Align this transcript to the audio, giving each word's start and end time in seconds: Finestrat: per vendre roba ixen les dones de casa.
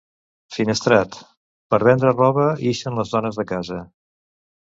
Finestrat: 0.53 1.17
per 1.73 1.79
vendre 1.89 2.15
roba 2.15 2.47
ixen 2.71 2.99
les 3.01 3.13
dones 3.19 3.39
de 3.43 3.47
casa. 3.53 3.79